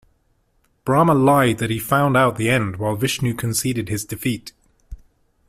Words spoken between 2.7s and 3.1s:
while